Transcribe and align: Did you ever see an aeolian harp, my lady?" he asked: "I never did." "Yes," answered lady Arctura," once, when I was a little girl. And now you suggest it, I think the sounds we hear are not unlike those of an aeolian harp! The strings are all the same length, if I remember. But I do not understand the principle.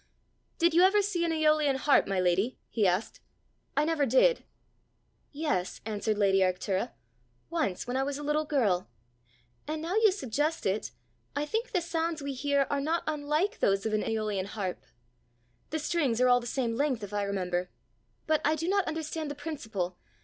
Did 0.57 0.73
you 0.73 0.81
ever 0.81 1.03
see 1.03 1.23
an 1.25 1.31
aeolian 1.31 1.75
harp, 1.75 2.07
my 2.07 2.19
lady?" 2.19 2.57
he 2.71 2.87
asked: 2.87 3.19
"I 3.77 3.85
never 3.85 4.07
did." 4.07 4.43
"Yes," 5.31 5.79
answered 5.85 6.17
lady 6.17 6.39
Arctura," 6.39 6.93
once, 7.51 7.85
when 7.85 7.95
I 7.95 8.01
was 8.01 8.17
a 8.17 8.23
little 8.23 8.45
girl. 8.45 8.89
And 9.67 9.79
now 9.79 9.93
you 9.93 10.11
suggest 10.11 10.65
it, 10.65 10.89
I 11.35 11.45
think 11.45 11.69
the 11.71 11.81
sounds 11.81 12.19
we 12.19 12.33
hear 12.33 12.65
are 12.71 12.81
not 12.81 13.03
unlike 13.05 13.59
those 13.59 13.85
of 13.85 13.93
an 13.93 14.01
aeolian 14.01 14.47
harp! 14.47 14.81
The 15.69 15.77
strings 15.77 16.19
are 16.19 16.27
all 16.29 16.39
the 16.39 16.47
same 16.47 16.75
length, 16.75 17.03
if 17.03 17.13
I 17.13 17.21
remember. 17.21 17.69
But 18.25 18.41
I 18.43 18.55
do 18.55 18.67
not 18.67 18.85
understand 18.87 19.29
the 19.29 19.35
principle. 19.35 19.99